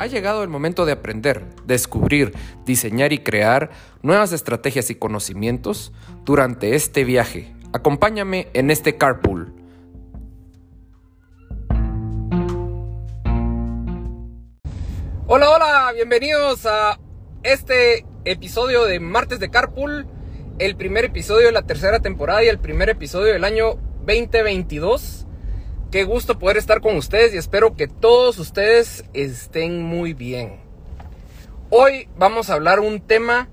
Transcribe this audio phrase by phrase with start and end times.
[0.00, 2.32] Ha llegado el momento de aprender, descubrir,
[2.64, 5.92] diseñar y crear nuevas estrategias y conocimientos
[6.24, 7.52] durante este viaje.
[7.72, 9.52] Acompáñame en este carpool.
[15.26, 17.00] Hola, hola, bienvenidos a
[17.42, 20.06] este episodio de Martes de Carpool,
[20.60, 23.74] el primer episodio de la tercera temporada y el primer episodio del año
[24.06, 25.17] 2022.
[25.90, 30.60] Qué gusto poder estar con ustedes y espero que todos ustedes estén muy bien.
[31.70, 33.48] Hoy vamos a hablar un tema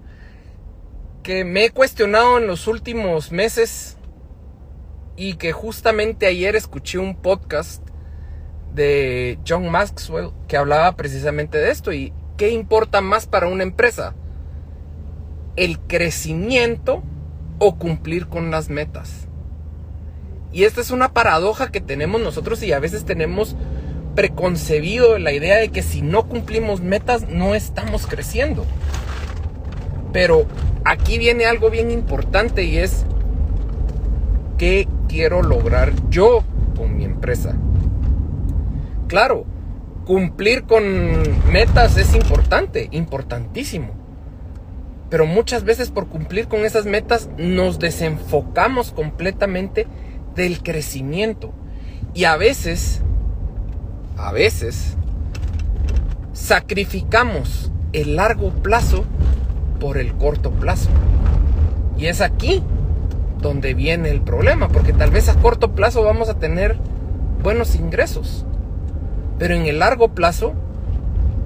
[1.23, 3.95] que me he cuestionado en los últimos meses
[5.16, 7.82] y que justamente ayer escuché un podcast
[8.73, 14.14] de John Maxwell que hablaba precisamente de esto y qué importa más para una empresa,
[15.56, 17.02] el crecimiento
[17.59, 19.25] o cumplir con las metas.
[20.55, 23.58] Y esta es una paradoja que tenemos nosotros y a veces tenemos
[24.16, 28.66] preconcebido la idea de que si no cumplimos metas no estamos creciendo.
[30.14, 30.45] Pero
[30.86, 33.06] aquí viene algo bien importante y es
[34.58, 36.45] qué quiero lograr yo
[36.78, 37.58] con mi empresa.
[39.09, 39.44] Claro,
[40.06, 43.89] cumplir con metas es importante, importantísimo.
[45.09, 49.86] Pero muchas veces por cumplir con esas metas nos desenfocamos completamente
[50.36, 51.53] del crecimiento.
[52.14, 53.02] Y a veces,
[54.17, 54.95] a veces,
[56.33, 59.05] sacrificamos el largo plazo
[59.80, 60.89] por el corto plazo.
[61.97, 62.64] Y es aquí
[63.42, 66.77] donde viene el problema, porque tal vez a corto plazo vamos a tener
[67.44, 68.45] buenos ingresos,
[69.38, 70.53] pero en el largo plazo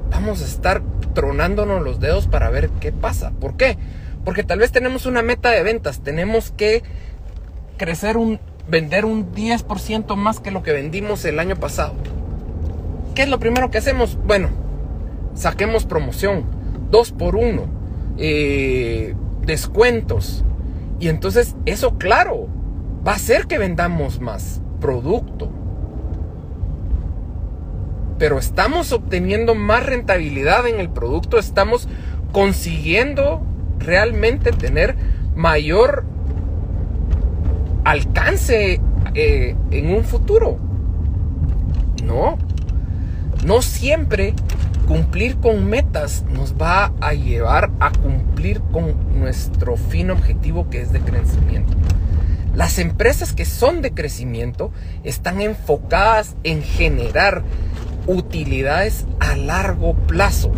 [0.10, 0.82] vamos a estar
[1.14, 3.32] tronándonos los dedos para ver qué pasa.
[3.32, 3.78] ¿Por qué?
[4.24, 6.84] Porque tal vez tenemos una meta de ventas, tenemos que
[7.78, 11.96] crecer un vender un 10% más que lo que vendimos el año pasado.
[13.16, 14.18] ¿Qué es lo primero que hacemos?
[14.26, 14.50] Bueno,
[15.34, 16.46] saquemos promoción,
[16.92, 17.66] 2 por 1,
[18.18, 20.44] eh, descuentos.
[21.00, 22.48] Y entonces eso, claro,
[23.06, 25.50] va a hacer que vendamos más producto.
[28.18, 31.88] Pero estamos obteniendo más rentabilidad en el producto, estamos
[32.32, 33.42] consiguiendo
[33.80, 34.96] realmente tener
[35.36, 36.04] mayor
[37.90, 38.80] alcance
[39.16, 40.58] eh, en un futuro.
[42.04, 42.38] No,
[43.46, 44.34] no siempre
[44.88, 50.92] cumplir con metas nos va a llevar a cumplir con nuestro fin objetivo que es
[50.92, 51.74] de crecimiento.
[52.56, 54.72] Las empresas que son de crecimiento
[55.04, 57.44] están enfocadas en generar
[58.08, 60.52] utilidades a largo plazo.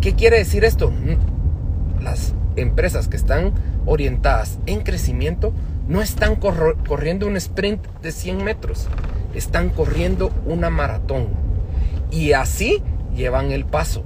[0.00, 0.92] ¿Qué quiere decir esto?
[2.00, 3.52] Las empresas que están
[3.88, 5.52] orientadas en crecimiento
[5.88, 8.86] no están corriendo un sprint de 100 metros,
[9.34, 11.28] están corriendo una maratón.
[12.10, 12.82] Y así
[13.16, 14.04] llevan el paso.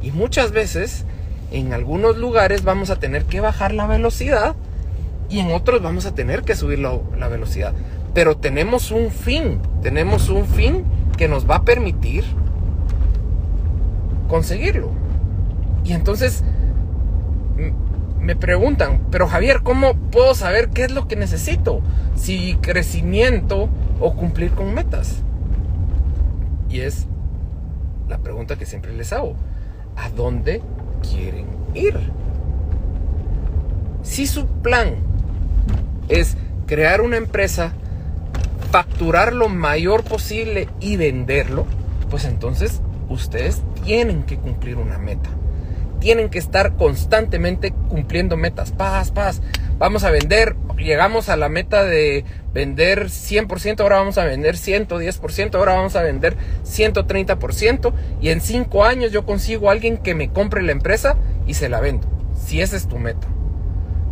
[0.00, 1.04] Y muchas veces
[1.50, 4.54] en algunos lugares vamos a tener que bajar la velocidad
[5.28, 7.74] y en otros vamos a tener que subir la, la velocidad.
[8.14, 10.84] Pero tenemos un fin, tenemos un fin
[11.16, 12.24] que nos va a permitir
[14.28, 14.90] conseguirlo.
[15.84, 16.44] Y entonces
[18.24, 21.82] me preguntan, pero Javier, ¿cómo puedo saber qué es lo que necesito?
[22.16, 23.68] Si crecimiento
[24.00, 25.22] o cumplir con metas.
[26.70, 27.06] Y es
[28.08, 29.36] la pregunta que siempre les hago.
[29.96, 30.62] ¿A dónde
[31.02, 31.98] quieren ir?
[34.02, 34.94] Si su plan
[36.08, 37.72] es crear una empresa,
[38.70, 41.66] facturar lo mayor posible y venderlo,
[42.08, 42.80] pues entonces
[43.10, 45.28] ustedes tienen que cumplir una meta
[46.04, 48.72] tienen que estar constantemente cumpliendo metas.
[48.72, 49.40] Paz, paz.
[49.78, 55.54] Vamos a vender, llegamos a la meta de vender 100%, ahora vamos a vender 110%,
[55.54, 60.28] ahora vamos a vender 130% y en 5 años yo consigo a alguien que me
[60.28, 61.16] compre la empresa
[61.46, 62.06] y se la vendo.
[62.36, 63.26] Si esa es tu meta.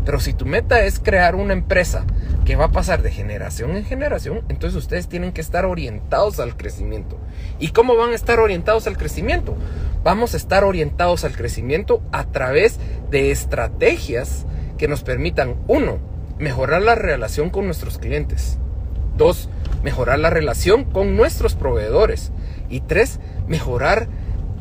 [0.06, 2.04] Pero si tu meta es crear una empresa
[2.44, 6.56] que va a pasar de generación en generación, entonces ustedes tienen que estar orientados al
[6.56, 7.18] crecimiento.
[7.60, 9.56] ¿Y cómo van a estar orientados al crecimiento?
[10.04, 12.78] Vamos a estar orientados al crecimiento a través
[13.10, 14.46] de estrategias
[14.76, 15.98] que nos permitan, uno,
[16.38, 18.58] mejorar la relación con nuestros clientes.
[19.16, 19.48] Dos,
[19.84, 22.32] mejorar la relación con nuestros proveedores.
[22.68, 24.08] Y tres, mejorar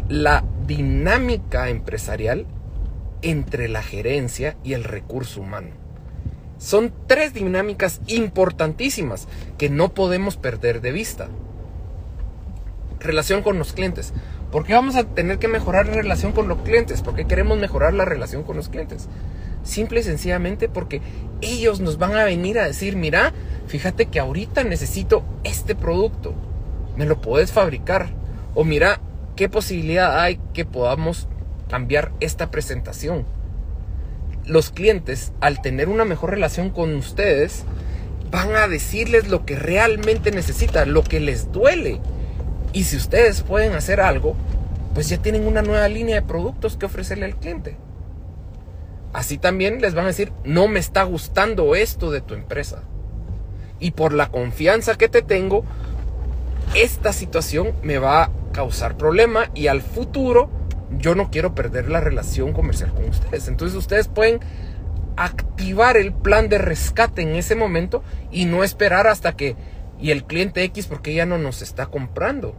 [0.09, 2.45] la dinámica empresarial
[3.23, 5.69] entre la gerencia y el recurso humano.
[6.59, 9.27] Son tres dinámicas importantísimas
[9.57, 11.29] que no podemos perder de vista.
[12.99, 14.13] Relación con los clientes.
[14.51, 17.01] ¿Por qué vamos a tener que mejorar la relación con los clientes?
[17.01, 19.07] ¿Por qué queremos mejorar la relación con los clientes?
[19.63, 21.01] Simple y sencillamente porque
[21.39, 23.31] ellos nos van a venir a decir, mira,
[23.67, 26.33] fíjate que ahorita necesito este producto,
[26.97, 28.09] me lo puedes fabricar.
[28.53, 28.99] O mira,
[29.37, 31.29] ¿qué posibilidad hay que podamos
[31.69, 33.25] cambiar esta presentación?
[34.45, 37.63] Los clientes, al tener una mejor relación con ustedes,
[38.31, 42.01] van a decirles lo que realmente necesitan, lo que les duele.
[42.73, 44.35] Y si ustedes pueden hacer algo,
[44.93, 47.77] pues ya tienen una nueva línea de productos que ofrecerle al cliente.
[49.13, 52.83] Así también les van a decir, no me está gustando esto de tu empresa.
[53.79, 55.65] Y por la confianza que te tengo,
[56.75, 60.49] esta situación me va a causar problema y al futuro
[60.97, 63.47] yo no quiero perder la relación comercial con ustedes.
[63.47, 64.39] Entonces ustedes pueden
[65.17, 69.55] activar el plan de rescate en ese momento y no esperar hasta que
[70.01, 72.55] y el cliente X porque ya no nos está comprando.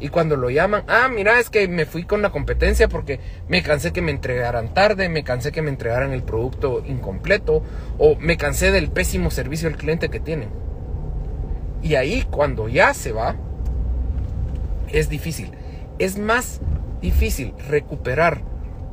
[0.00, 3.18] Y cuando lo llaman, ah, mira, es que me fui con la competencia porque
[3.48, 7.62] me cansé que me entregaran tarde, me cansé que me entregaran el producto incompleto
[7.98, 10.50] o me cansé del pésimo servicio del cliente que tienen.
[11.82, 13.36] Y ahí cuando ya se va,
[14.88, 15.50] es difícil.
[15.98, 16.60] Es más
[17.00, 18.42] difícil recuperar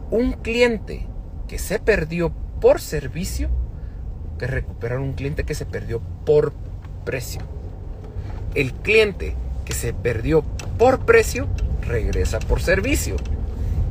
[0.09, 1.07] un cliente
[1.47, 3.49] que se perdió por servicio
[4.39, 6.53] que recuperar un cliente que se perdió por
[7.05, 7.41] precio.
[8.55, 9.35] El cliente
[9.65, 10.43] que se perdió
[10.77, 11.47] por precio
[11.81, 13.17] regresa por servicio.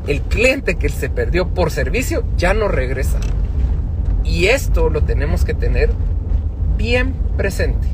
[0.07, 3.19] El cliente que se perdió por servicio ya no regresa.
[4.25, 5.91] Y esto lo tenemos que tener
[6.79, 7.87] bien presente.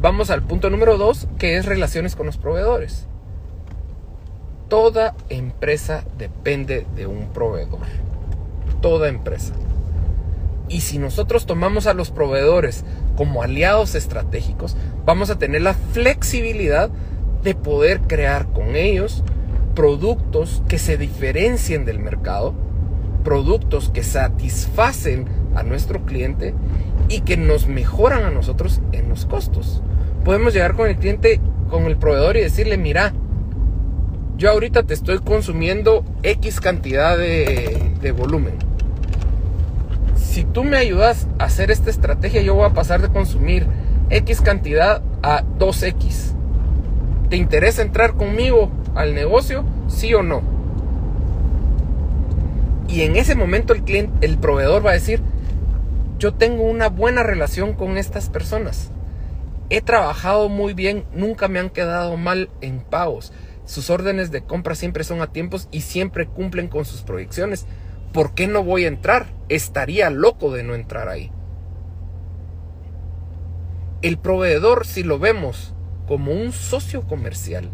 [0.00, 3.06] Vamos al punto número dos, que es relaciones con los proveedores.
[4.68, 7.80] Toda empresa depende de un proveedor.
[8.80, 9.54] Toda empresa.
[10.68, 12.84] Y si nosotros tomamos a los proveedores
[13.18, 16.88] como aliados estratégicos, vamos a tener la flexibilidad
[17.42, 19.24] de poder crear con ellos
[19.74, 22.54] productos que se diferencien del mercado,
[23.24, 25.26] productos que satisfacen
[25.56, 26.54] a nuestro cliente
[27.08, 29.82] y que nos mejoran a nosotros en los costos.
[30.24, 31.40] Podemos llegar con el cliente,
[31.70, 33.14] con el proveedor y decirle, mira,
[34.36, 38.77] yo ahorita te estoy consumiendo X cantidad de, de volumen
[40.38, 43.66] si tú me ayudas a hacer esta estrategia, yo voy a pasar de consumir
[44.08, 46.32] X cantidad a 2X.
[47.28, 49.64] ¿Te interesa entrar conmigo al negocio?
[49.88, 50.42] ¿Sí o no?
[52.86, 55.20] Y en ese momento el cliente, el proveedor va a decir,
[56.20, 58.92] yo tengo una buena relación con estas personas.
[59.70, 63.32] He trabajado muy bien, nunca me han quedado mal en pagos.
[63.64, 67.66] Sus órdenes de compra siempre son a tiempos y siempre cumplen con sus proyecciones.
[68.12, 69.26] ¿Por qué no voy a entrar?
[69.48, 71.30] Estaría loco de no entrar ahí.
[74.02, 75.74] El proveedor, si lo vemos
[76.06, 77.70] como un socio comercial,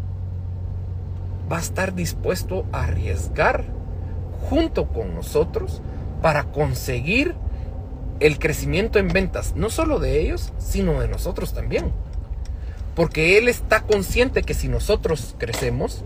[1.51, 3.65] va a estar dispuesto a arriesgar
[4.49, 5.81] junto con nosotros
[6.21, 7.35] para conseguir
[8.19, 11.91] el crecimiento en ventas, no solo de ellos, sino de nosotros también.
[12.95, 16.03] Porque él está consciente que si nosotros crecemos,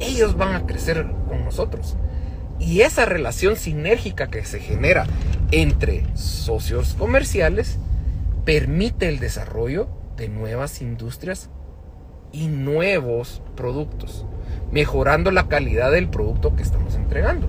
[0.00, 1.96] ellos van a crecer con nosotros.
[2.64, 5.06] Y esa relación sinérgica que se genera
[5.50, 7.78] entre socios comerciales
[8.44, 11.50] permite el desarrollo de nuevas industrias
[12.30, 14.24] y nuevos productos,
[14.70, 17.48] mejorando la calidad del producto que estamos entregando.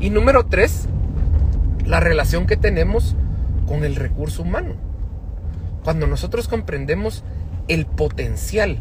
[0.00, 0.88] Y número tres,
[1.84, 3.16] la relación que tenemos
[3.66, 4.76] con el recurso humano.
[5.84, 7.22] Cuando nosotros comprendemos
[7.68, 8.78] el potencial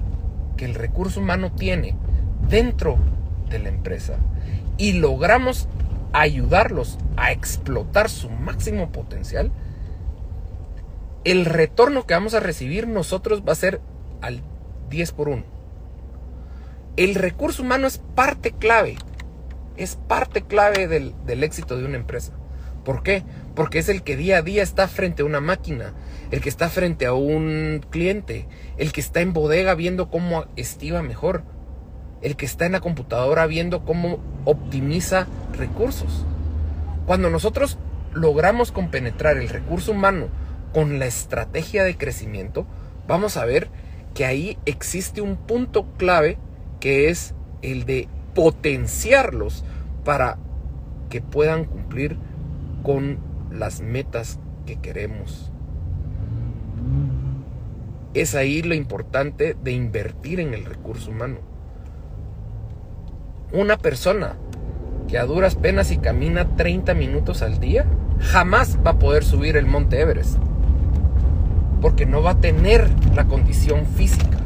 [0.56, 1.96] que el recurso humano tiene
[2.50, 2.98] dentro
[3.50, 4.18] de la empresa
[4.78, 5.68] y logramos
[6.14, 9.52] ayudarlos a explotar su máximo potencial,
[11.24, 13.82] el retorno que vamos a recibir nosotros va a ser
[14.22, 14.42] al
[14.90, 15.44] 10 por 1.
[16.98, 18.96] El recurso humano es parte clave,
[19.76, 22.34] es parte clave del, del éxito de una empresa.
[22.86, 23.24] ¿Por qué?
[23.56, 25.94] Porque es el que día a día está frente a una máquina,
[26.32, 31.02] el que está frente a un cliente, el que está en bodega viendo cómo estiva
[31.02, 31.44] mejor,
[32.26, 36.26] el que está en la computadora viendo cómo optimiza recursos.
[37.06, 37.78] Cuando nosotros
[38.16, 40.30] logramos compenetrar el recurso humano
[40.74, 42.66] con la estrategia de crecimiento,
[43.08, 43.70] vamos a ver
[44.16, 46.40] que ahí existe un punto clave
[46.80, 49.64] que es el de potenciarlos
[50.04, 50.40] para
[51.12, 52.18] que puedan cumplir
[52.82, 53.20] con
[53.52, 55.52] las metas que queremos.
[58.16, 61.55] Es ahí lo importante de invertir en el recurso humano
[63.52, 64.36] una persona
[65.08, 67.86] que a duras penas y camina 30 minutos al día,
[68.20, 70.38] jamás va a poder subir el monte Everest.
[71.82, 74.40] Porque no va a tener la condición física.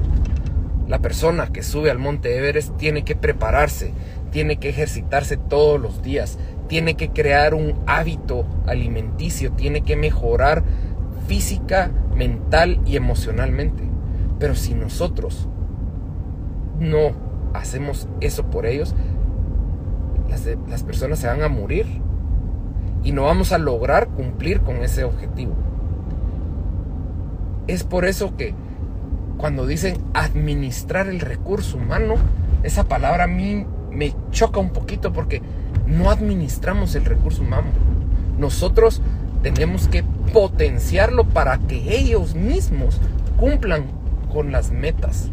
[0.88, 3.94] La persona que sube al monte Everest tiene que prepararse,
[4.32, 6.38] tiene que ejercitarse todos los días,
[6.68, 10.64] tiene que crear un hábito alimenticio, tiene que mejorar
[11.28, 13.84] física, mental y emocionalmente.
[14.40, 15.48] Pero si nosotros
[16.80, 18.96] no hacemos eso por ellos,
[20.68, 21.86] las, personas se van a morir
[23.04, 25.54] y no vamos a lograr cumplir con ese objetivo.
[27.68, 28.54] Es por eso que
[29.38, 32.16] cuando dicen administrar el recurso humano,
[32.64, 35.42] esa palabra a mí me choca un poquito porque
[35.88, 37.68] no administramos el recurso humano.
[38.38, 39.02] Nosotros
[39.42, 40.04] tenemos que
[40.34, 43.00] potenciarlo para que ellos mismos
[43.38, 43.86] cumplan
[44.32, 45.30] con las metas.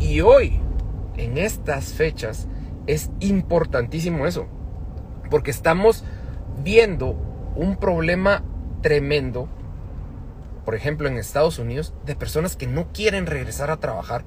[0.00, 0.61] Y hoy,
[1.16, 2.48] en estas fechas,
[2.86, 4.46] es importantísimo eso.
[5.30, 6.04] Porque estamos
[6.62, 7.10] viendo
[7.56, 8.44] un problema
[8.82, 9.48] tremendo,
[10.64, 14.24] por ejemplo en Estados Unidos, de personas que no quieren regresar a trabajar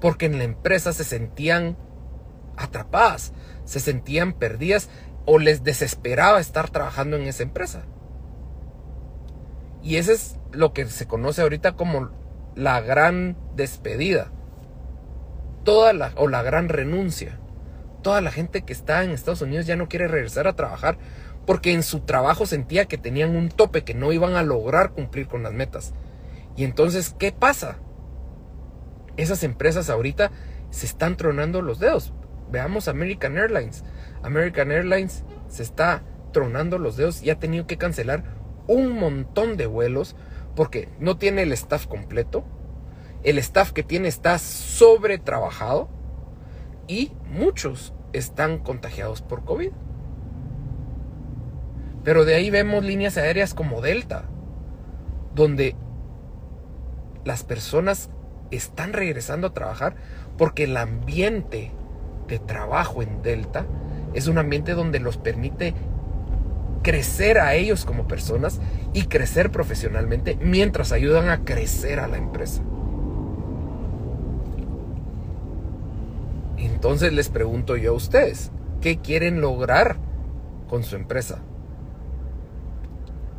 [0.00, 1.76] porque en la empresa se sentían
[2.56, 3.32] atrapadas,
[3.64, 4.88] se sentían perdidas
[5.24, 7.84] o les desesperaba estar trabajando en esa empresa.
[9.82, 12.10] Y ese es lo que se conoce ahorita como
[12.54, 14.32] la gran despedida.
[15.66, 17.38] Toda la, o la gran renuncia.
[18.02, 20.96] Toda la gente que está en Estados Unidos ya no quiere regresar a trabajar
[21.44, 25.26] porque en su trabajo sentía que tenían un tope, que no iban a lograr cumplir
[25.26, 25.92] con las metas.
[26.56, 27.78] Y entonces, ¿qué pasa?
[29.16, 30.30] Esas empresas ahorita
[30.70, 32.14] se están tronando los dedos.
[32.48, 33.84] Veamos American Airlines.
[34.22, 38.22] American Airlines se está tronando los dedos y ha tenido que cancelar
[38.68, 40.14] un montón de vuelos
[40.54, 42.44] porque no tiene el staff completo.
[43.26, 45.88] El staff que tiene está sobretrabajado
[46.86, 49.72] y muchos están contagiados por COVID.
[52.04, 54.26] Pero de ahí vemos líneas aéreas como Delta,
[55.34, 55.74] donde
[57.24, 58.10] las personas
[58.52, 59.96] están regresando a trabajar
[60.38, 61.72] porque el ambiente
[62.28, 63.66] de trabajo en Delta
[64.14, 65.74] es un ambiente donde los permite
[66.84, 68.60] crecer a ellos como personas
[68.92, 72.62] y crecer profesionalmente mientras ayudan a crecer a la empresa.
[76.86, 79.96] Entonces les pregunto yo a ustedes, ¿qué quieren lograr
[80.68, 81.40] con su empresa?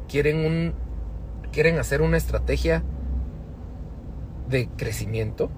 [0.10, 0.74] ¿Quieren un
[1.54, 2.84] quieren hacer una estrategia
[4.50, 5.50] de crecimiento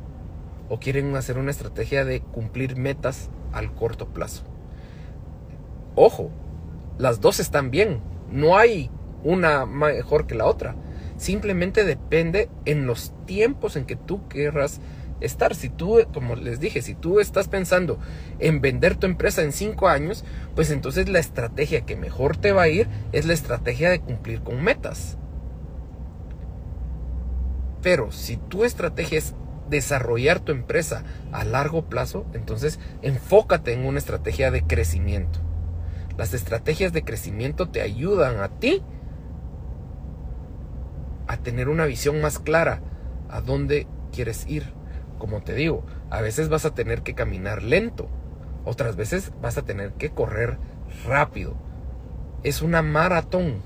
[0.70, 4.44] o quieren hacer una estrategia de cumplir metas al corto plazo?
[5.96, 6.30] Ojo,
[7.00, 8.02] las dos están bien.
[8.32, 8.92] No hay
[9.24, 10.76] una mejor que la otra.
[11.18, 14.80] Simplemente depende en los tiempos en que tú querrás
[15.22, 15.56] estar.
[15.56, 18.00] Si tú, como les dije, si tú estás pensando
[18.40, 20.24] en vender tu empresa en cinco años,
[20.56, 24.42] pues entonces la estrategia que mejor te va a ir es la estrategia de cumplir
[24.42, 25.18] con metas.
[27.82, 29.36] Pero si tu estrategia es
[29.70, 35.40] desarrollar tu empresa a largo plazo, entonces enfócate en una estrategia de crecimiento.
[36.18, 38.84] Las estrategias de crecimiento te ayudan a ti
[41.28, 42.82] a tener una visión más clara
[43.30, 44.79] a dónde quieres ir.
[45.20, 48.08] Como te digo, a veces vas a tener que caminar lento,
[48.66, 50.58] otras veces vas a tener que correr
[51.06, 51.54] rápido.
[52.42, 53.62] Es una maratón.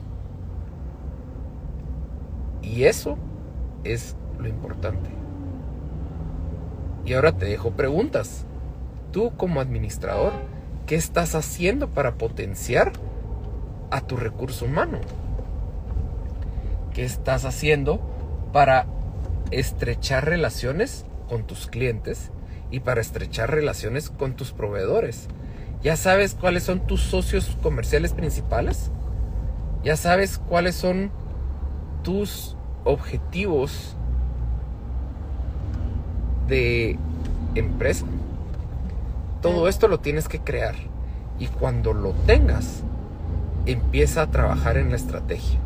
[2.62, 3.18] Y eso
[3.86, 5.10] es lo importante.
[7.06, 8.46] Y ahora te dejo preguntas.
[9.12, 10.34] Tú como administrador,
[10.86, 12.92] ¿Qué estás haciendo para potenciar
[13.90, 15.00] a tu recurso humano?
[16.94, 18.02] ¿Qué estás haciendo
[18.52, 18.86] para
[19.52, 22.30] estrechar relaciones con tus clientes
[22.70, 25.30] y para estrechar relaciones con tus proveedores?
[25.82, 28.92] ¿Ya sabes cuáles son tus socios comerciales principales?
[29.84, 31.10] ¿Ya sabes cuáles son
[32.04, 33.98] tus objetivos
[36.48, 37.00] de
[37.56, 38.06] empresa?
[39.42, 40.76] Todo esto lo tienes que crear.
[41.40, 42.84] Y cuando lo tengas,
[43.66, 45.58] empieza a trabajar en la estrategia.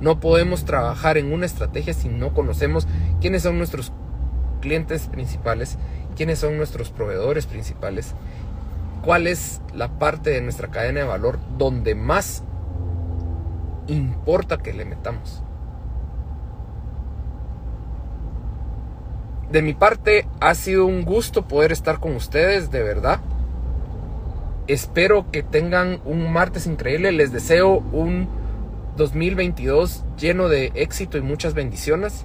[0.00, 2.86] No podemos trabajar en una estrategia si no conocemos
[3.20, 3.92] quiénes son nuestros
[4.62, 5.76] clientes principales,
[6.16, 8.14] quiénes son nuestros proveedores principales,
[9.04, 12.42] cuál es la parte de nuestra cadena de valor donde más
[13.88, 15.42] importa que le metamos.
[19.50, 23.20] De mi parte, ha sido un gusto poder estar con ustedes, de verdad.
[24.66, 27.12] Espero que tengan un martes increíble.
[27.12, 28.28] Les deseo un
[28.96, 32.24] 2022 lleno de éxito y muchas bendiciones.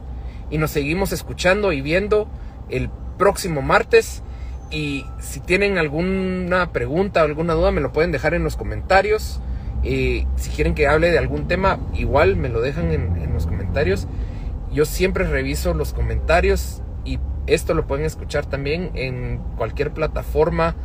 [0.50, 2.28] Y nos seguimos escuchando y viendo
[2.70, 4.24] el próximo martes.
[4.72, 9.42] Y si tienen alguna pregunta o alguna duda, me lo pueden dejar en los comentarios.
[9.84, 13.46] y si quieren que hable de algún tema, igual me lo dejan en, en los
[13.46, 14.08] comentarios.
[14.72, 20.76] Yo siempre reviso los comentarios y esto lo pueden escuchar también en cualquier plataforma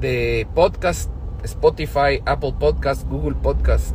[0.00, 1.10] de podcast,
[1.44, 3.94] Spotify, Apple Podcast, Google Podcast.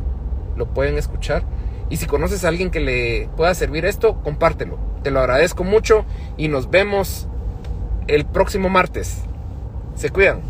[0.56, 1.44] Lo pueden escuchar.
[1.90, 4.78] Y si conoces a alguien que le pueda servir esto, compártelo.
[5.06, 6.04] Te lo agradezco mucho
[6.36, 7.28] y nos vemos
[8.08, 9.18] el próximo martes.
[9.94, 10.40] Se cuidan.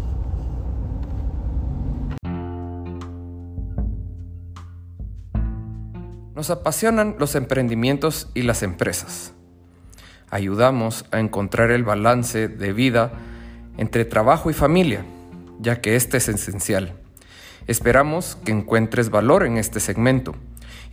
[6.34, 9.34] Nos apasionan los emprendimientos y las empresas.
[10.30, 13.12] Ayudamos a encontrar el balance de vida
[13.76, 15.04] entre trabajo y familia,
[15.60, 16.94] ya que este es esencial.
[17.66, 20.34] Esperamos que encuentres valor en este segmento.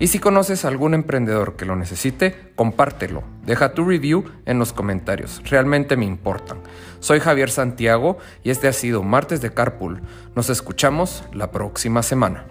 [0.03, 3.23] Y si conoces a algún emprendedor que lo necesite, compártelo.
[3.45, 5.41] Deja tu review en los comentarios.
[5.49, 6.57] Realmente me importan.
[6.99, 10.01] Soy Javier Santiago y este ha sido Martes de Carpool.
[10.35, 12.43] Nos escuchamos la próxima semana.